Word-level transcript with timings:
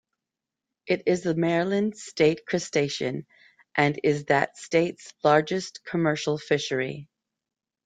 It 0.87 1.03
is 1.05 1.21
the 1.21 1.35
Maryland 1.35 1.95
state 1.95 2.47
crustacean 2.47 3.27
and 3.75 3.99
is 4.03 4.25
that 4.29 4.57
state's 4.57 5.13
largest 5.23 5.85
commercial 5.85 6.39
fishery. 6.39 7.07